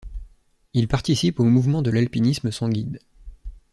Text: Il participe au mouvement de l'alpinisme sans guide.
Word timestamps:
Il 0.73 0.87
participe 0.87 1.39
au 1.39 1.43
mouvement 1.43 1.83
de 1.83 1.91
l'alpinisme 1.91 2.49
sans 2.49 2.69
guide. 2.69 3.01